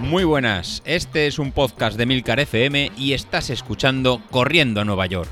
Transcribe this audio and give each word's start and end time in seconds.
Muy 0.00 0.24
buenas, 0.24 0.82
este 0.86 1.26
es 1.26 1.38
un 1.38 1.52
podcast 1.52 1.98
de 1.98 2.06
Milcar 2.06 2.40
FM 2.40 2.92
y 2.96 3.12
estás 3.12 3.50
escuchando 3.50 4.22
Corriendo 4.30 4.80
a 4.80 4.84
Nueva 4.84 5.06
York. 5.06 5.28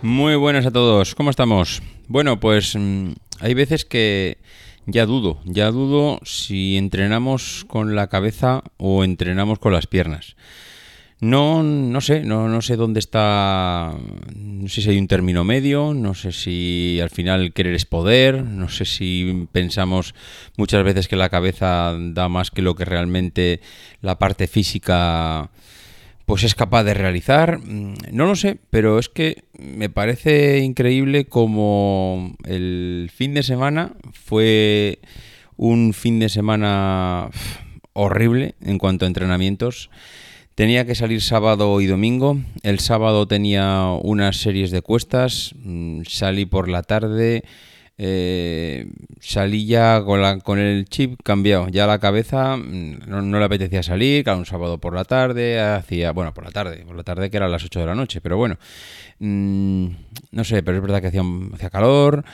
Muy 0.00 0.36
buenas 0.36 0.64
a 0.64 0.70
todos, 0.70 1.14
¿cómo 1.14 1.28
estamos? 1.28 1.82
Bueno, 2.06 2.40
pues 2.40 2.74
mm, 2.74 3.12
hay 3.40 3.52
veces 3.52 3.84
que 3.84 4.38
ya 4.86 5.04
dudo, 5.04 5.40
ya 5.44 5.70
dudo 5.70 6.20
si 6.24 6.78
entrenamos 6.78 7.66
con 7.68 7.94
la 7.94 8.06
cabeza 8.06 8.62
o 8.78 9.04
entrenamos 9.04 9.58
con 9.58 9.74
las 9.74 9.86
piernas. 9.86 10.36
No, 11.20 11.64
no 11.64 12.00
sé, 12.00 12.22
no, 12.22 12.48
no 12.48 12.62
sé 12.62 12.76
dónde 12.76 13.00
está, 13.00 13.92
no 14.36 14.68
sé 14.68 14.82
si 14.82 14.90
hay 14.90 14.98
un 14.98 15.08
término 15.08 15.42
medio, 15.42 15.92
no 15.92 16.14
sé 16.14 16.30
si 16.30 17.00
al 17.02 17.10
final 17.10 17.52
querer 17.52 17.74
es 17.74 17.86
poder, 17.86 18.44
no 18.44 18.68
sé 18.68 18.84
si 18.84 19.48
pensamos 19.50 20.14
muchas 20.56 20.84
veces 20.84 21.08
que 21.08 21.16
la 21.16 21.28
cabeza 21.28 21.96
da 21.98 22.28
más 22.28 22.52
que 22.52 22.62
lo 22.62 22.76
que 22.76 22.84
realmente 22.84 23.60
la 24.00 24.18
parte 24.20 24.46
física 24.46 25.50
pues 26.24 26.44
es 26.44 26.54
capaz 26.54 26.84
de 26.84 26.92
realizar. 26.92 27.58
No 27.64 28.26
lo 28.26 28.36
sé, 28.36 28.58
pero 28.68 28.98
es 28.98 29.08
que 29.08 29.44
me 29.58 29.88
parece 29.88 30.58
increíble 30.58 31.24
como 31.24 32.36
el 32.44 33.10
fin 33.12 33.32
de 33.32 33.42
semana 33.42 33.94
fue 34.12 35.00
un 35.56 35.94
fin 35.94 36.20
de 36.20 36.28
semana 36.28 37.30
horrible 37.94 38.56
en 38.60 38.78
cuanto 38.78 39.04
a 39.04 39.08
entrenamientos. 39.08 39.90
Tenía 40.58 40.84
que 40.84 40.96
salir 40.96 41.22
sábado 41.22 41.80
y 41.80 41.86
domingo. 41.86 42.36
El 42.64 42.80
sábado 42.80 43.28
tenía 43.28 43.92
unas 44.02 44.38
series 44.38 44.72
de 44.72 44.82
cuestas. 44.82 45.54
Mm, 45.62 46.02
salí 46.02 46.46
por 46.46 46.68
la 46.68 46.82
tarde. 46.82 47.44
Eh, 47.96 48.88
salí 49.20 49.66
ya 49.66 50.02
con, 50.02 50.58
el 50.58 50.86
chip 50.86 51.20
cambiado. 51.22 51.68
Ya 51.68 51.86
la 51.86 52.00
cabeza 52.00 52.56
mm, 52.56 53.06
no, 53.06 53.38
le 53.38 53.44
apetecía 53.44 53.84
salir. 53.84 54.24
Cada 54.24 54.36
un 54.36 54.46
sábado 54.46 54.78
por 54.78 54.96
la 54.96 55.04
tarde. 55.04 55.60
Hacía, 55.60 56.10
bueno, 56.10 56.34
por 56.34 56.42
la 56.42 56.50
tarde. 56.50 56.84
Por 56.84 56.96
la 56.96 57.04
tarde 57.04 57.30
que 57.30 57.36
era 57.36 57.46
las 57.46 57.62
8 57.62 57.78
de 57.78 57.86
la 57.86 57.94
noche. 57.94 58.20
Pero 58.20 58.36
bueno. 58.36 58.58
Mm, 59.20 59.90
no 60.32 60.42
sé, 60.42 60.64
pero 60.64 60.78
es 60.78 60.82
verdad 60.82 61.00
que 61.00 61.06
hacía, 61.06 61.22
hacía 61.54 61.70
calor. 61.70 62.24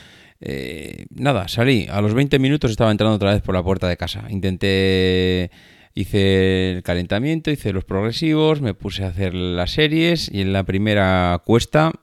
Eh, 0.41 1.05
nada, 1.11 1.47
salí. 1.47 1.85
A 1.91 2.01
los 2.01 2.15
20 2.15 2.39
minutos 2.39 2.71
estaba 2.71 2.89
entrando 2.89 3.17
otra 3.17 3.33
vez 3.33 3.43
por 3.43 3.53
la 3.53 3.61
puerta 3.61 3.87
de 3.87 3.97
casa. 3.97 4.23
Intenté 4.29 5.51
Hice 5.97 6.73
el 6.73 6.83
calentamiento, 6.83 7.51
hice 7.51 7.71
los 7.71 7.85
progresivos, 7.85 8.59
me 8.59 8.73
puse 8.73 9.05
a 9.05 9.07
hacer 9.07 9.33
las 9.33 9.71
series 9.71 10.29
y 10.29 10.41
en 10.41 10.51
la 10.51 10.65
primera 10.65 11.41
cuesta 11.45 11.93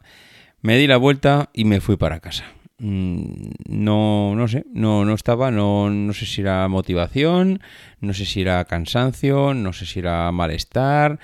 me 0.63 0.79
di 0.79 0.87
la 0.87 0.97
vuelta 0.97 1.51
y 1.53 1.67
me 1.67 1.83
fui 1.83 1.99
para 1.99 2.21
casa. 2.21 2.45
Mm, 2.79 3.51
no, 3.69 4.35
no 4.35 4.49
sé, 4.49 4.65
no, 4.73 5.05
no 5.05 5.13
estaba, 5.13 5.51
no, 5.51 5.91
no 5.91 6.13
sé 6.15 6.25
si 6.25 6.41
era 6.41 6.67
motivación, 6.69 7.61
no 8.01 8.15
sé 8.15 8.25
si 8.25 8.41
era 8.41 8.65
cansancio, 8.65 9.53
no 9.53 9.75
sé 9.75 9.85
si 9.85 9.99
era 9.99 10.33
malestar, 10.33 11.21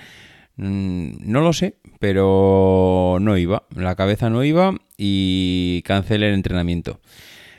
mm, 0.57 1.25
no 1.25 1.41
lo 1.41 1.53
sé, 1.53 1.77
pero 1.99 3.17
no 3.19 3.35
iba, 3.35 3.63
la 3.75 3.95
cabeza 3.95 4.29
no 4.29 4.43
iba 4.43 4.75
y 4.95 5.81
cancelé 5.85 6.27
el 6.27 6.35
entrenamiento. 6.35 6.99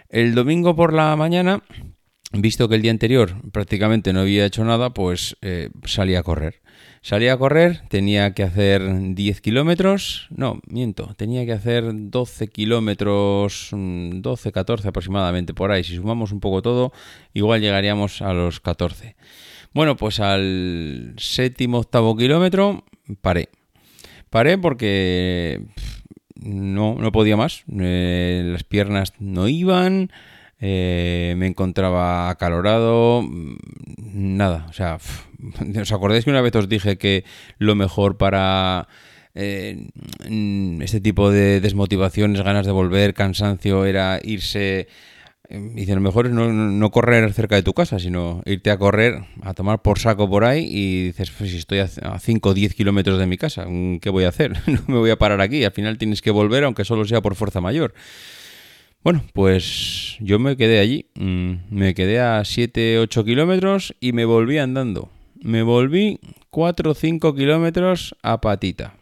El 0.09 0.37
domingo 0.37 0.77
por 0.77 0.93
la 0.93 1.17
mañana 1.17 1.63
visto 2.33 2.69
que 2.69 2.77
el 2.77 2.83
día 2.83 2.91
anterior 2.91 3.35
prácticamente 3.53 4.13
no 4.13 4.21
había 4.21 4.47
hecho 4.47 4.65
nada, 4.65 4.91
pues 4.91 5.37
eh, 5.43 5.71
salí 5.85 6.15
a 6.15 6.23
correr. 6.23 6.61
Salí 7.03 7.29
a 7.29 7.39
correr, 7.39 7.81
tenía 7.89 8.35
que 8.35 8.43
hacer 8.43 8.83
10 9.15 9.41
kilómetros, 9.41 10.27
no, 10.29 10.61
miento, 10.67 11.15
tenía 11.17 11.47
que 11.47 11.53
hacer 11.53 11.85
12 11.95 12.49
kilómetros, 12.49 13.71
12, 13.73 14.49
mm, 14.49 14.53
14 14.53 14.89
aproximadamente 14.89 15.55
por 15.55 15.71
ahí. 15.71 15.83
Si 15.83 15.97
sumamos 15.97 16.31
un 16.31 16.41
poco 16.41 16.61
todo, 16.61 16.93
igual 17.33 17.63
llegaríamos 17.63 18.21
a 18.21 18.35
los 18.35 18.61
14. 18.61 19.17
Bueno, 19.73 19.97
pues 19.97 20.21
al 20.21 21.15
séptimo, 21.17 21.79
octavo 21.79 22.17
kilómetro 22.17 22.85
paré. 23.23 23.49
Paré 24.29 24.59
porque 24.59 25.63
no, 26.37 26.97
no 26.97 27.13
podía 27.13 27.37
más, 27.37 27.65
eh, 27.81 28.43
las 28.45 28.65
piernas 28.65 29.15
no 29.19 29.49
iban, 29.49 30.11
eh, 30.61 31.35
me 31.39 31.47
encontraba 31.47 32.29
acalorado, 32.29 33.23
mm, 33.23 33.57
nada, 34.13 34.67
o 34.69 34.73
sea, 34.73 34.99
¿os 35.81 35.93
acordáis 35.93 36.25
que 36.25 36.31
una 36.31 36.43
vez 36.43 36.55
os 36.55 36.69
dije 36.69 36.99
que 36.99 37.25
lo 37.59 37.75
mejor 37.75 38.19
para 38.19 38.89
eh, 39.35 39.89
mm, 40.29 40.83
este 40.83 41.01
tipo 41.01 41.31
de 41.31 41.61
desmotivaciones, 41.61 42.43
ganas 42.43 42.67
de 42.67 42.73
volver, 42.73 43.15
cansancio, 43.15 43.85
era 43.85 44.21
irse... 44.23 44.89
Eh, 45.49 45.71
dice, 45.75 45.95
lo 45.95 46.01
mejor 46.01 46.27
es 46.27 46.33
no, 46.33 46.91
correr 46.91 47.33
cerca 47.33 47.57
de 47.57 47.63
tu 47.63 47.73
casa, 47.73 47.99
sino 47.99 48.43
irte 48.45 48.71
a 48.71 48.79
correr, 48.79 49.25
a 49.43 49.53
tomar 49.55 49.83
por 49.83 49.99
saco 49.99 50.31
por 50.31 50.45
ahí 50.45 50.69
y 50.71 51.05
dices, 51.07 51.31
pues 51.33 51.51
si 51.51 51.57
estoy 51.57 51.81
a 51.81 51.89
5 51.89 52.49
o 52.49 52.55
10 52.55 52.75
kilómetros 52.75 53.19
de 53.19 53.27
mi 53.27 53.37
casa, 53.37 53.67
¿qué 54.01 54.11
voy 54.11 54.25
a 54.25 54.29
hacer? 54.29 54.53
no 54.67 54.81
me 54.87 54.99
voy 54.99 55.11
a 55.11 55.17
parar 55.17 55.41
aquí, 55.41 55.65
al 55.65 55.73
final 55.73 55.99
tienes 55.99 56.23
que 56.23 56.31
volver 56.31 56.65
aunque 56.65 56.85
solo 56.85 57.05
sea 57.05 57.21
por 57.21 57.35
fuerza 57.35 57.61
mayor. 57.61 57.95
Bueno, 59.03 59.25
pues 59.33 60.19
yo 60.21 60.39
me 60.39 60.59
quedé 60.59 60.79
allí, 60.79 61.07
mm, 61.15 61.53
me 61.71 61.95
quedé 61.95 62.21
a 62.21 62.45
7-8 62.45 63.25
kilómetros 63.25 63.95
y 63.99 64.13
me 64.13 64.27
volví 64.27 64.59
andando. 64.59 65.09
Me 65.43 65.63
volví 65.63 66.21
4 66.51 66.91
o 66.91 66.95
5 66.95 67.35
kilómetros 67.35 68.15
a 68.23 68.43
patita. 68.43 68.95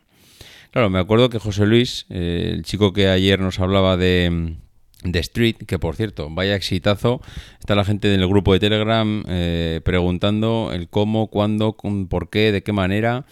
Claro, 0.70 0.88
me 0.88 1.00
acuerdo 1.00 1.30
que 1.30 1.40
José 1.40 1.66
Luis, 1.66 2.06
eh, 2.10 2.52
el 2.54 2.62
chico 2.62 2.92
que 2.92 3.08
ayer 3.08 3.40
nos 3.40 3.58
hablaba 3.58 3.96
de, 3.96 4.54
de, 5.02 5.18
Street, 5.18 5.56
que 5.66 5.80
por 5.80 5.96
cierto, 5.96 6.28
vaya 6.30 6.54
exitazo, 6.54 7.20
está 7.58 7.74
la 7.74 7.84
gente 7.84 8.06
del 8.06 8.28
grupo 8.28 8.52
de 8.52 8.60
Telegram 8.60 9.24
eh, 9.26 9.80
preguntando 9.84 10.70
el 10.72 10.88
cómo, 10.88 11.26
cuándo, 11.26 11.76
por 12.08 12.30
qué, 12.30 12.52
de 12.52 12.62
qué 12.62 12.72
manera. 12.72 13.26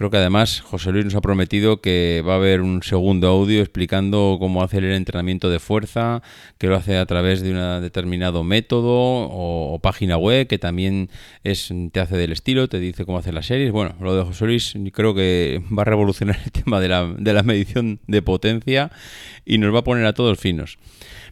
Creo 0.00 0.08
que 0.08 0.16
además 0.16 0.62
José 0.62 0.92
Luis 0.92 1.04
nos 1.04 1.14
ha 1.14 1.20
prometido 1.20 1.82
que 1.82 2.24
va 2.26 2.32
a 2.32 2.36
haber 2.36 2.62
un 2.62 2.82
segundo 2.82 3.28
audio 3.28 3.60
explicando 3.60 4.38
cómo 4.40 4.62
hacer 4.62 4.82
el 4.82 4.94
entrenamiento 4.94 5.50
de 5.50 5.58
fuerza, 5.58 6.22
que 6.56 6.68
lo 6.68 6.76
hace 6.76 6.96
a 6.96 7.04
través 7.04 7.42
de 7.42 7.50
un 7.52 7.82
determinado 7.82 8.42
método 8.42 8.88
o, 8.88 9.78
página 9.82 10.16
web 10.16 10.46
que 10.46 10.58
también 10.58 11.10
es, 11.44 11.70
te 11.92 12.00
hace 12.00 12.16
del 12.16 12.32
estilo, 12.32 12.66
te 12.66 12.80
dice 12.80 13.04
cómo 13.04 13.18
hacer 13.18 13.34
las 13.34 13.44
series. 13.44 13.72
Bueno, 13.72 13.94
lo 14.00 14.16
de 14.16 14.22
José 14.22 14.46
Luis 14.46 14.74
creo 14.94 15.14
que 15.14 15.62
va 15.70 15.82
a 15.82 15.84
revolucionar 15.84 16.40
el 16.46 16.50
tema 16.62 16.80
de 16.80 16.88
la, 16.88 17.06
de 17.06 17.34
la 17.34 17.42
medición 17.42 18.00
de 18.06 18.22
potencia 18.22 18.90
y 19.44 19.58
nos 19.58 19.74
va 19.74 19.80
a 19.80 19.84
poner 19.84 20.06
a 20.06 20.14
todos 20.14 20.38
finos. 20.38 20.78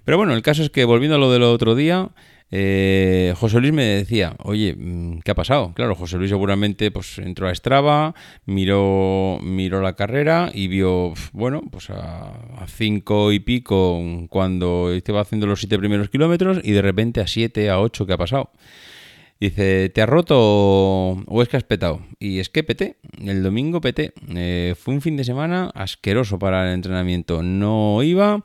Pero 0.05 0.19
bueno, 0.19 0.35
el 0.35 0.43
caso 0.43 0.63
es 0.63 0.69
que 0.69 0.85
volviendo 0.85 1.17
a 1.17 1.19
lo 1.19 1.33
del 1.33 1.45
otro 1.45 1.75
día, 1.75 2.11
eh, 2.51 3.35
José 3.37 3.61
Luis 3.61 3.73
me 3.73 3.85
decía, 3.85 4.35
oye, 4.43 4.75
mm, 4.75 5.21
¿qué 5.21 5.33
ha 5.33 5.35
pasado? 5.35 5.73
Claro, 5.75 5.95
José 5.95 6.17
Luis 6.17 6.31
seguramente 6.31 6.91
pues 6.91 7.19
entró 7.19 7.49
a 7.49 7.55
Strava, 7.55 8.15
miró, 8.47 9.39
miró 9.43 9.83
la 9.83 9.95
carrera 9.95 10.51
y 10.55 10.69
vio, 10.69 11.13
bueno, 11.33 11.63
pues 11.71 11.91
a, 11.91 12.33
cinco 12.67 13.33
y 13.33 13.41
pico 13.41 14.03
cuando 14.31 14.93
estaba 14.93 15.21
haciendo 15.21 15.47
los 15.47 15.61
siete 15.61 15.79
primeros 15.79 16.09
kilómetros 16.09 16.61
y 16.63 16.73
de 16.73 16.83
repente 16.83 17.21
a 17.21 17.27
siete, 17.27 17.71
a 17.71 17.81
ocho, 17.81 18.07
¿qué 18.07 18.15
ha 18.15 18.19
pasado? 18.19 18.51
Dice, 19.41 19.89
¿te 19.91 20.03
has 20.03 20.09
roto 20.09 20.37
o 20.37 21.43
es 21.43 21.49
que 21.49 21.57
has 21.57 21.63
petado? 21.63 22.01
Y 22.19 22.41
es 22.41 22.49
que 22.49 22.65
peté, 22.65 22.97
el 23.25 23.45
domingo 23.45 23.81
peté. 23.81 24.13
Eh, 24.35 24.75
fue 24.77 24.95
un 24.95 25.01
fin 25.01 25.17
de 25.17 25.23
semana 25.23 25.71
asqueroso 25.75 26.41
para 26.41 26.67
el 26.67 26.75
entrenamiento. 26.75 27.45
No 27.45 28.03
iba 28.03 28.43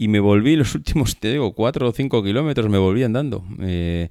y 0.00 0.08
me 0.08 0.18
volví 0.18 0.56
los 0.56 0.74
últimos, 0.74 1.18
te 1.18 1.30
digo, 1.30 1.52
cuatro 1.52 1.86
o 1.86 1.92
cinco 1.92 2.24
kilómetros, 2.24 2.70
me 2.70 2.78
volví 2.78 3.02
andando. 3.04 3.44
Eh, 3.60 4.08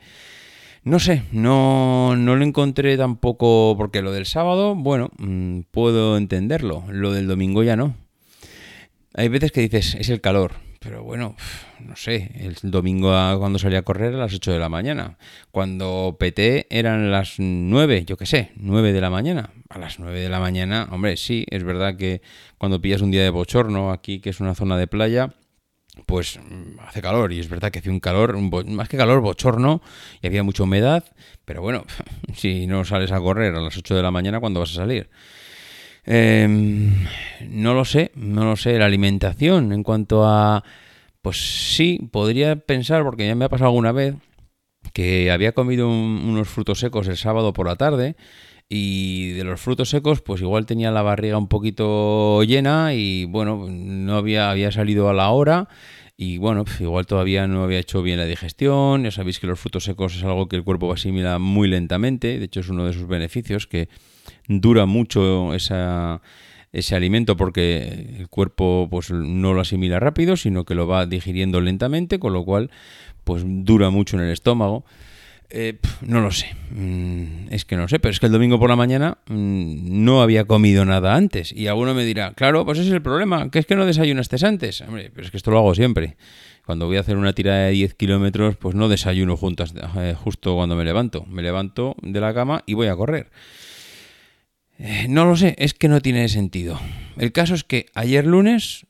no 0.83 0.99
sé, 0.99 1.23
no, 1.31 2.15
no 2.15 2.35
lo 2.35 2.45
encontré 2.45 2.95
tampoco, 2.95 3.73
porque 3.75 4.03
lo 4.03 4.11
del 4.11 4.27
sábado, 4.27 4.75
bueno, 4.75 5.09
mm, 5.17 5.61
puedo 5.71 6.15
entenderlo, 6.15 6.85
lo 6.91 7.11
del 7.11 7.27
domingo 7.27 7.63
ya 7.63 7.75
no. 7.75 7.95
Hay 9.15 9.29
veces 9.29 9.51
que 9.51 9.61
dices, 9.61 9.95
es 9.95 10.09
el 10.09 10.21
calor, 10.21 10.53
pero 10.79 11.03
bueno, 11.03 11.35
no 11.79 11.95
sé, 11.95 12.33
el 12.35 12.55
domingo 12.69 13.09
cuando 13.39 13.57
salí 13.57 13.75
a 13.75 13.81
correr 13.81 14.13
a 14.13 14.17
las 14.17 14.33
8 14.35 14.51
de 14.51 14.59
la 14.59 14.69
mañana. 14.69 15.17
Cuando 15.49 16.17
peté 16.19 16.67
eran 16.69 17.09
las 17.09 17.39
9, 17.39 18.05
yo 18.05 18.15
qué 18.15 18.27
sé, 18.27 18.51
9 18.57 18.93
de 18.93 19.01
la 19.01 19.09
mañana. 19.09 19.49
A 19.69 19.79
las 19.79 19.97
9 19.97 20.19
de 20.19 20.29
la 20.29 20.39
mañana, 20.39 20.87
hombre, 20.91 21.17
sí, 21.17 21.47
es 21.49 21.63
verdad 21.63 21.97
que 21.97 22.21
cuando 22.59 22.79
pillas 22.79 23.01
un 23.01 23.09
día 23.09 23.23
de 23.23 23.31
bochorno 23.31 23.91
aquí, 23.91 24.19
que 24.19 24.29
es 24.29 24.39
una 24.39 24.53
zona 24.53 24.77
de 24.77 24.85
playa, 24.85 25.33
pues 26.05 26.39
hace 26.85 27.01
calor 27.01 27.33
y 27.33 27.39
es 27.39 27.49
verdad 27.49 27.71
que 27.71 27.79
hace 27.79 27.89
un 27.89 27.99
calor, 27.99 28.37
más 28.67 28.89
que 28.89 28.97
calor, 28.97 29.21
bochorno 29.21 29.81
y 30.21 30.27
había 30.27 30.43
mucha 30.43 30.63
humedad, 30.63 31.03
pero 31.45 31.61
bueno, 31.61 31.85
si 32.35 32.67
no 32.67 32.85
sales 32.85 33.11
a 33.11 33.19
correr 33.19 33.55
a 33.55 33.61
las 33.61 33.77
8 33.77 33.95
de 33.95 34.03
la 34.03 34.11
mañana, 34.11 34.39
¿cuándo 34.39 34.59
vas 34.59 34.71
a 34.71 34.75
salir? 34.75 35.09
Em, 36.05 37.05
no 37.47 37.73
lo 37.73 37.85
sé, 37.85 38.11
no 38.15 38.45
lo 38.45 38.55
sé, 38.55 38.77
la 38.79 38.85
alimentación 38.85 39.71
en 39.73 39.83
cuanto 39.83 40.27
a... 40.27 40.63
Pues 41.21 41.75
sí, 41.75 41.99
podría 42.11 42.55
pensar, 42.55 43.03
porque 43.03 43.27
ya 43.27 43.35
me 43.35 43.45
ha 43.45 43.49
pasado 43.49 43.67
alguna 43.67 43.91
vez, 43.91 44.15
que 44.93 45.31
había 45.31 45.51
comido 45.51 45.89
unos 45.89 46.47
frutos 46.47 46.79
secos 46.79 47.07
el 47.07 47.17
sábado 47.17 47.53
por 47.53 47.67
la 47.67 47.75
tarde 47.75 48.15
Y 48.69 49.31
de 49.31 49.43
los 49.43 49.59
frutos 49.59 49.89
secos, 49.89 50.21
pues 50.21 50.41
igual 50.41 50.67
tenía 50.67 50.91
la 50.91 51.01
barriga 51.01 51.37
un 51.39 51.47
poquito 51.47 52.43
llena 52.43 52.93
y 52.93 53.25
bueno, 53.25 53.65
no 53.67 54.15
había, 54.15 54.51
había 54.51 54.71
salido 54.71 55.09
a 55.09 55.13
la 55.13 55.31
hora 55.31 55.67
y 56.21 56.37
bueno, 56.37 56.65
pues 56.65 56.81
igual 56.81 57.05
todavía 57.05 57.47
no 57.47 57.63
había 57.63 57.79
hecho 57.79 58.03
bien 58.03 58.19
la 58.19 58.25
digestión. 58.25 59.05
Ya 59.05 59.11
sabéis 59.11 59.39
que 59.39 59.47
los 59.47 59.57
frutos 59.57 59.85
secos 59.85 60.17
es 60.17 60.23
algo 60.25 60.49
que 60.49 60.57
el 60.57 60.65
cuerpo 60.65 60.91
asimila 60.91 61.39
muy 61.39 61.69
lentamente. 61.69 62.37
De 62.37 62.43
hecho, 62.43 62.59
es 62.59 62.67
uno 62.67 62.85
de 62.85 62.91
sus 62.91 63.07
beneficios, 63.07 63.67
que 63.67 63.87
dura 64.49 64.85
mucho 64.85 65.53
ese 65.53 66.95
alimento 66.95 67.37
porque 67.37 68.17
el 68.19 68.27
cuerpo 68.27 68.89
pues 68.91 69.11
no 69.11 69.53
lo 69.53 69.61
asimila 69.61 70.01
rápido, 70.01 70.35
sino 70.35 70.65
que 70.65 70.75
lo 70.75 70.87
va 70.87 71.05
digiriendo 71.05 71.61
lentamente, 71.61 72.19
con 72.19 72.33
lo 72.33 72.43
cual 72.43 72.69
pues 73.23 73.43
dura 73.45 73.89
mucho 73.89 74.17
en 74.17 74.23
el 74.23 74.31
estómago. 74.33 74.83
Eh, 75.51 75.79
no 76.01 76.21
lo 76.21 76.29
sé, 76.29 76.55
mm, 76.69 77.47
es 77.49 77.65
que 77.65 77.75
no 77.75 77.87
sé, 77.87 77.97
pero 77.99 78.11
es 78.11 78.19
que 78.19 78.27
el 78.27 78.31
domingo 78.31 78.59
por 78.59 78.69
la 78.69 78.75
mañana 78.75 79.17
mm, 79.27 80.03
no 80.03 80.21
había 80.21 80.45
comido 80.45 80.85
nada 80.85 81.15
antes. 81.15 81.51
Y 81.51 81.67
alguno 81.67 81.95
me 81.95 82.05
dirá, 82.05 82.33
claro, 82.33 82.65
pues 82.65 82.77
ese 82.77 82.89
es 82.89 82.93
el 82.93 83.01
problema, 83.01 83.49
que 83.49 83.57
es 83.57 83.65
que 83.65 83.75
no 83.75 83.87
desayunaste 83.87 84.45
antes. 84.45 84.81
Hombre, 84.81 85.09
pero 85.13 85.25
es 85.25 85.31
que 85.31 85.37
esto 85.37 85.49
lo 85.49 85.57
hago 85.57 85.73
siempre. 85.73 86.17
Cuando 86.65 86.85
voy 86.85 86.97
a 86.97 86.99
hacer 86.99 87.17
una 87.17 87.33
tirada 87.33 87.65
de 87.65 87.71
10 87.71 87.95
kilómetros, 87.95 88.57
pues 88.57 88.75
no 88.75 88.89
desayuno 88.89 89.35
juntas, 89.37 89.73
eh, 89.97 90.13
justo 90.15 90.53
cuando 90.55 90.75
me 90.75 90.85
levanto. 90.85 91.25
Me 91.25 91.41
levanto 91.41 91.95
de 92.03 92.19
la 92.19 92.31
cama 92.35 92.63
y 92.67 92.75
voy 92.75 92.87
a 92.87 92.95
correr. 92.95 93.31
Eh, 94.77 95.07
no 95.09 95.25
lo 95.25 95.35
sé, 95.35 95.55
es 95.57 95.73
que 95.73 95.87
no 95.87 95.99
tiene 95.99 96.29
sentido. 96.29 96.79
El 97.17 97.31
caso 97.31 97.55
es 97.55 97.63
que 97.63 97.87
ayer 97.95 98.25
lunes 98.25 98.85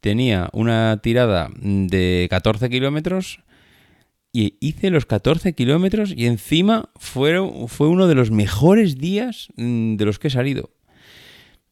tenía 0.00 0.48
una 0.52 1.00
tirada 1.02 1.50
de 1.56 2.28
14 2.30 2.70
kilómetros 2.70 3.40
y 4.36 4.56
hice 4.58 4.90
los 4.90 5.06
14 5.06 5.52
kilómetros 5.52 6.12
y 6.14 6.26
encima 6.26 6.90
fue, 6.96 7.38
uno 7.38 8.08
de 8.08 8.14
los 8.16 8.32
mejores 8.32 8.98
días 8.98 9.48
mm, 9.54 9.94
de 9.94 10.04
los 10.04 10.18
que 10.18 10.26
he 10.26 10.30
salido. 10.30 10.70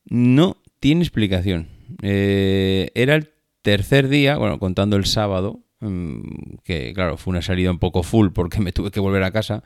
No 0.04 0.56
tiene 0.78 1.02
explicación. 1.02 1.66
Eh, 2.02 2.92
era 2.94 3.16
el 3.16 3.30
tercer 3.62 4.08
día, 4.08 4.36
bueno, 4.36 4.60
contando 4.60 4.96
el 4.96 5.06
sábado, 5.06 5.64
mm, 5.80 6.58
que 6.62 6.92
claro, 6.94 7.16
fue 7.16 7.32
una 7.32 7.42
salida 7.42 7.72
un 7.72 7.80
poco 7.80 8.04
full 8.04 8.28
porque 8.32 8.60
me 8.60 8.70
tuve 8.70 8.92
que 8.92 9.00
volver 9.00 9.24
a 9.24 9.32
casa. 9.32 9.64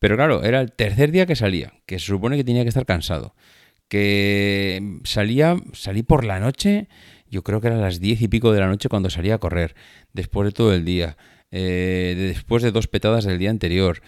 Pero 0.00 0.16
claro, 0.16 0.42
era 0.42 0.60
el 0.60 0.72
tercer 0.72 1.12
día 1.12 1.24
que 1.24 1.36
salía, 1.36 1.72
que 1.86 2.00
se 2.00 2.06
supone 2.06 2.36
que 2.36 2.42
tenía 2.42 2.64
que 2.64 2.70
estar 2.70 2.84
cansado. 2.84 3.36
Que 3.86 4.98
salía, 5.04 5.56
salí 5.72 6.02
por 6.02 6.24
la 6.24 6.40
noche, 6.40 6.88
yo 7.30 7.44
creo 7.44 7.60
que 7.60 7.68
eran 7.68 7.80
las 7.80 8.00
diez 8.00 8.20
y 8.22 8.26
pico 8.26 8.50
de 8.52 8.58
la 8.58 8.66
noche 8.66 8.88
cuando 8.88 9.08
salía 9.08 9.36
a 9.36 9.38
correr, 9.38 9.76
después 10.12 10.46
de 10.46 10.52
todo 10.52 10.74
el 10.74 10.84
día. 10.84 11.16
Eh, 11.50 12.14
después 12.16 12.62
de 12.62 12.72
dos 12.72 12.88
petadas 12.88 13.24
del 13.24 13.38
día 13.38 13.50
anterior. 13.50 14.02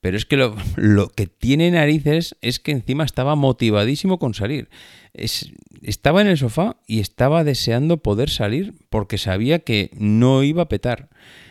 Pero 0.00 0.16
es 0.16 0.24
que 0.24 0.36
lo, 0.36 1.08
que 1.08 1.26
tiene 1.26 1.70
narices 1.70 2.36
es 2.40 2.60
que 2.60 2.72
encima 2.72 3.04
estaba 3.04 3.34
motivadísimo 3.34 4.18
con 4.18 4.34
salir. 4.34 4.68
estaba 5.14 6.20
en 6.20 6.28
el 6.28 6.38
sofá 6.38 6.76
y 6.86 7.00
estaba 7.00 7.44
deseando 7.44 7.96
poder 7.96 8.30
salir 8.30 8.74
porque 8.88 9.18
sabía 9.18 9.60
que 9.60 9.90
no 9.94 10.42
iba 10.42 10.62
a 10.62 10.68
petar. 10.68 11.08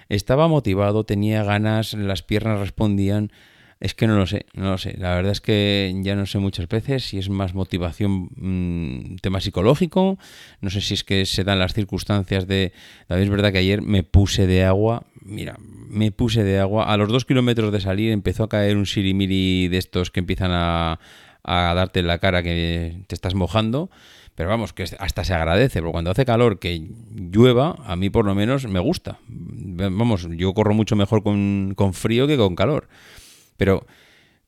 Estaba 0.08 0.48
motivado, 0.48 1.04
tenía 1.04 1.44
ganas, 1.44 1.94
las 1.94 2.22
piernas 2.22 2.60
respondían. 2.60 3.32
Es 3.80 3.94
que 3.94 4.08
no 4.08 4.18
lo 4.18 4.26
sé, 4.26 4.46
no 4.54 4.72
lo 4.72 4.78
sé. 4.78 4.96
La 4.98 5.16
verdad 5.16 5.34
es 5.34 5.42
que 5.42 5.94
ya 6.02 6.16
no 6.16 6.26
sé 6.26 6.40
muchas 6.40 6.68
veces 6.70 7.04
si 7.04 7.18
es 7.18 7.30
más 7.30 7.54
motivación, 7.54 8.30
mm, 8.36 9.18
tema 9.18 9.42
psicológico. 9.42 10.18
No 10.62 10.70
sé 10.70 10.80
si 10.80 10.94
es 10.94 11.04
que 11.04 11.26
se 11.26 11.44
dan 11.44 11.60
las 11.60 11.74
circunstancias 11.74 12.48
de. 12.48 12.72
La 13.10 13.20
es 13.20 13.30
verdad 13.30 13.52
que 13.52 13.58
ayer 13.58 13.82
me 13.82 14.04
puse 14.04 14.48
de 14.48 14.64
agua. 14.64 15.04
Mira, 15.22 15.58
me 15.60 16.12
puse 16.12 16.44
de 16.44 16.60
agua. 16.60 16.86
A 16.92 16.96
los 16.98 17.10
dos 17.10 17.26
kilómetros 17.26 17.72
de 17.74 17.82
salir 17.82 18.12
empezó 18.12 18.44
a 18.46 18.50
caer 18.50 18.78
un 18.78 18.86
sirimiri 18.86 19.68
de 19.68 19.78
estos 19.78 20.10
que 20.10 20.22
empiezan 20.22 20.52
a, 20.54 21.00
a 21.44 21.74
darte 21.76 22.00
en 22.00 22.08
la 22.08 22.20
cara 22.20 22.44
que 22.44 23.02
te 23.08 23.16
estás 23.16 23.36
mojando. 23.36 23.90
Pero 24.36 24.50
vamos, 24.50 24.74
que 24.74 24.84
hasta 24.84 25.24
se 25.24 25.34
agradece, 25.34 25.80
porque 25.80 25.94
cuando 25.94 26.12
hace 26.12 26.26
calor 26.26 26.60
que 26.60 26.90
llueva, 27.14 27.76
a 27.86 27.96
mí 27.96 28.10
por 28.10 28.26
lo 28.26 28.36
menos 28.36 28.68
me 28.68 28.80
gusta. 28.80 29.18
Vamos, 29.28 30.28
yo 30.32 30.54
corro 30.54 30.74
mucho 30.74 30.98
mejor 30.98 31.24
con, 31.24 31.74
con 31.76 31.94
frío 31.94 32.28
que 32.28 32.36
con 32.36 32.56
calor. 32.56 32.90
Pero 33.58 33.86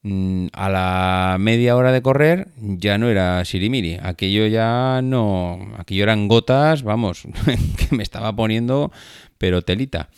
mm, 0.04 0.48
a 0.54 0.70
la 0.70 1.38
media 1.40 1.76
hora 1.76 1.92
de 1.92 2.02
correr 2.02 2.48
ya 2.58 2.98
no 2.98 3.10
era 3.10 3.44
sirimiri. 3.46 3.98
Aquello 4.02 4.48
ya 4.48 5.02
no. 5.04 5.74
Aquello 5.78 6.04
eran 6.04 6.28
gotas, 6.28 6.84
vamos, 6.84 7.24
que 7.78 7.96
me 7.96 8.04
estaba 8.04 8.36
poniendo, 8.36 8.92
pero 9.38 9.62
telita. 9.62 10.10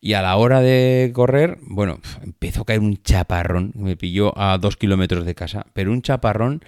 Y 0.00 0.14
a 0.14 0.22
la 0.22 0.34
hora 0.36 0.60
de 0.60 1.12
correr, 1.14 1.58
bueno, 1.62 2.00
empezó 2.24 2.62
a 2.62 2.64
caer 2.64 2.80
un 2.80 3.00
chaparrón. 3.02 3.70
Me 3.76 3.96
pilló 3.96 4.36
a 4.36 4.58
dos 4.58 4.76
kilómetros 4.76 5.24
de 5.24 5.36
casa, 5.36 5.66
pero 5.74 5.92
un 5.92 6.02
chaparrón 6.02 6.64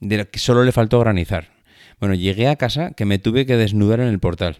de 0.00 0.26
que 0.26 0.40
solo 0.40 0.64
le 0.64 0.72
faltó 0.72 0.98
granizar. 0.98 1.50
Bueno, 2.00 2.16
llegué 2.16 2.48
a 2.48 2.56
casa 2.56 2.90
que 2.90 3.04
me 3.04 3.20
tuve 3.20 3.46
que 3.46 3.56
desnudar 3.56 4.00
en 4.00 4.08
el 4.08 4.18
portal. 4.18 4.58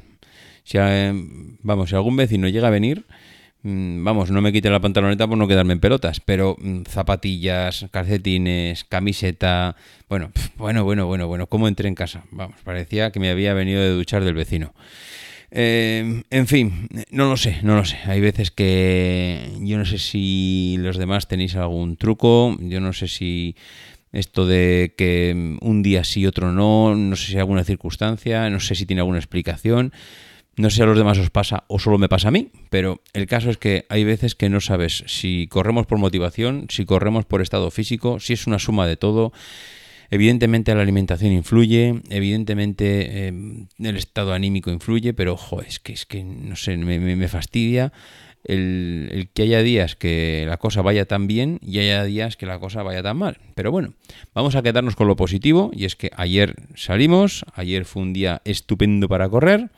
Si, 0.62 0.78
eh, 0.80 1.12
vamos, 1.62 1.90
si 1.90 1.96
algún 1.96 2.16
vecino 2.16 2.48
llega 2.48 2.68
a 2.68 2.70
venir, 2.70 3.04
vamos, 3.64 4.30
no 4.30 4.42
me 4.42 4.52
quite 4.52 4.68
la 4.68 4.80
pantaloneta 4.80 5.26
por 5.26 5.38
no 5.38 5.48
quedarme 5.48 5.72
en 5.72 5.80
pelotas, 5.80 6.20
pero 6.20 6.56
mm, 6.60 6.82
zapatillas, 6.82 7.86
calcetines, 7.90 8.84
camiseta, 8.84 9.74
bueno, 10.08 10.30
bueno, 10.56 10.84
bueno, 10.84 11.06
bueno, 11.06 11.26
bueno, 11.26 11.46
¿cómo 11.46 11.66
entré 11.66 11.88
en 11.88 11.94
casa? 11.94 12.24
Vamos, 12.30 12.56
parecía 12.62 13.10
que 13.10 13.20
me 13.20 13.30
había 13.30 13.54
venido 13.54 13.80
de 13.80 13.90
duchar 13.90 14.22
del 14.22 14.34
vecino. 14.34 14.74
Em, 15.50 16.24
en 16.30 16.46
fin, 16.46 16.88
no 17.10 17.28
lo 17.28 17.36
sé, 17.36 17.60
no 17.62 17.76
lo 17.76 17.84
sé. 17.84 17.96
Hay 18.06 18.20
veces 18.20 18.50
que 18.50 19.50
yo 19.60 19.78
no 19.78 19.86
sé 19.86 19.98
si 19.98 20.76
los 20.80 20.98
demás 20.98 21.28
tenéis 21.28 21.56
algún 21.56 21.96
truco, 21.96 22.56
yo 22.60 22.80
no 22.80 22.92
sé 22.92 23.08
si 23.08 23.56
esto 24.12 24.46
de 24.46 24.94
que 24.96 25.32
mm, 25.34 25.66
un 25.66 25.82
día 25.82 26.04
sí, 26.04 26.26
otro 26.26 26.52
no, 26.52 26.94
no 26.94 27.16
sé 27.16 27.26
si 27.26 27.32
hay 27.34 27.40
alguna 27.40 27.64
circunstancia, 27.64 28.50
no 28.50 28.60
sé 28.60 28.74
si 28.74 28.84
tiene 28.84 29.00
alguna 29.00 29.18
explicación. 29.18 29.92
No 30.56 30.70
sé 30.70 30.76
si 30.76 30.82
a 30.82 30.86
los 30.86 30.96
demás 30.96 31.18
os 31.18 31.30
pasa 31.30 31.64
o 31.66 31.78
solo 31.78 31.98
me 31.98 32.08
pasa 32.08 32.28
a 32.28 32.30
mí, 32.30 32.50
pero 32.70 33.02
el 33.12 33.26
caso 33.26 33.50
es 33.50 33.58
que 33.58 33.86
hay 33.88 34.04
veces 34.04 34.34
que 34.34 34.48
no 34.48 34.60
sabes 34.60 35.02
si 35.06 35.48
corremos 35.48 35.86
por 35.86 35.98
motivación, 35.98 36.66
si 36.68 36.84
corremos 36.84 37.24
por 37.24 37.42
estado 37.42 37.70
físico, 37.70 38.20
si 38.20 38.34
es 38.34 38.46
una 38.46 38.58
suma 38.58 38.86
de 38.86 38.96
todo. 38.96 39.32
Evidentemente 40.10 40.74
la 40.74 40.82
alimentación 40.82 41.32
influye, 41.32 42.02
evidentemente 42.08 43.26
em, 43.26 43.66
el 43.80 43.96
estado 43.96 44.32
anímico 44.32 44.70
influye, 44.70 45.12
pero 45.12 45.32
ojo, 45.32 45.60
es 45.60 45.80
que, 45.80 45.92
es 45.92 46.06
que 46.06 46.22
no 46.22 46.54
sé, 46.54 46.76
me, 46.76 47.28
fastidia 47.28 47.92
el, 48.44 49.08
el, 49.10 49.28
que 49.30 49.42
haya 49.42 49.60
días 49.62 49.96
que 49.96 50.44
la 50.46 50.58
cosa 50.58 50.82
vaya 50.82 51.06
tan 51.06 51.26
bien 51.26 51.58
y 51.62 51.80
haya 51.80 52.04
días 52.04 52.36
que 52.36 52.46
la 52.46 52.60
cosa 52.60 52.84
vaya 52.84 53.02
tan 53.02 53.16
mal. 53.16 53.38
Pero 53.56 53.72
bueno, 53.72 53.94
vamos 54.34 54.54
a 54.54 54.62
quedarnos 54.62 54.94
con 54.94 55.08
lo 55.08 55.16
positivo 55.16 55.72
y 55.74 55.84
es 55.84 55.96
que 55.96 56.10
ayer 56.16 56.54
salimos, 56.76 57.44
ayer 57.54 57.84
fue 57.84 58.02
un 58.02 58.12
día 58.12 58.40
estupendo 58.44 59.08
para 59.08 59.28
correr. 59.28 59.70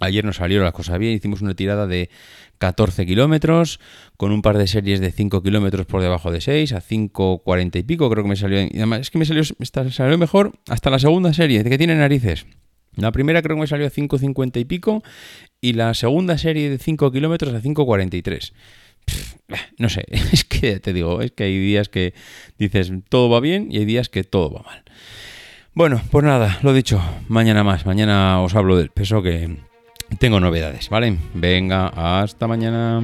Ayer 0.00 0.24
nos 0.24 0.36
salió 0.36 0.62
la 0.62 0.72
cosa 0.72 0.98
bien, 0.98 1.14
hicimos 1.14 1.40
una 1.40 1.54
tirada 1.54 1.86
de 1.86 2.10
14 2.58 3.06
kilómetros, 3.06 3.80
con 4.16 4.32
un 4.32 4.42
par 4.42 4.58
de 4.58 4.66
series 4.66 5.00
de 5.00 5.10
5 5.10 5.42
kilómetros 5.42 5.86
por 5.86 6.02
debajo 6.02 6.30
de 6.30 6.40
6, 6.40 6.72
a 6.72 6.82
5.40 6.82 7.78
y 7.78 7.82
pico, 7.82 8.10
creo 8.10 8.24
que 8.24 8.28
me 8.30 8.36
salió. 8.36 8.58
Además 8.58 9.00
es 9.00 9.10
que 9.10 9.18
me 9.18 9.24
salió, 9.24 9.42
salió 9.44 10.18
mejor 10.18 10.52
hasta 10.68 10.90
la 10.90 10.98
segunda 10.98 11.32
serie, 11.32 11.64
que 11.64 11.78
tiene 11.78 11.94
narices. 11.94 12.46
La 12.94 13.12
primera 13.12 13.42
creo 13.42 13.56
que 13.56 13.60
me 13.60 13.66
salió 13.66 13.86
a 13.86 13.90
5.50 13.90 14.60
y 14.60 14.64
pico, 14.64 15.02
y 15.60 15.74
la 15.74 15.92
segunda 15.94 16.38
serie 16.38 16.70
de 16.70 16.78
5 16.78 17.12
kilómetros 17.12 17.54
a 17.54 17.60
5.43. 17.60 18.52
No 19.78 19.88
sé, 19.88 20.04
es 20.10 20.44
que 20.44 20.80
te 20.80 20.92
digo, 20.92 21.20
es 21.22 21.32
que 21.32 21.44
hay 21.44 21.58
días 21.58 21.88
que 21.88 22.14
dices 22.58 22.92
todo 23.08 23.30
va 23.30 23.40
bien 23.40 23.68
y 23.70 23.78
hay 23.78 23.84
días 23.84 24.08
que 24.08 24.24
todo 24.24 24.50
va 24.50 24.62
mal. 24.62 24.82
Bueno, 25.74 26.00
pues 26.10 26.24
nada, 26.24 26.58
lo 26.62 26.72
dicho, 26.72 27.02
mañana 27.28 27.62
más, 27.62 27.84
mañana 27.84 28.40
os 28.40 28.54
hablo 28.54 28.78
del 28.78 28.88
peso 28.88 29.22
que 29.22 29.58
tengo 30.18 30.40
novedades, 30.40 30.88
¿vale? 30.88 31.16
Venga, 31.34 31.88
hasta 32.22 32.46
mañana. 32.46 33.02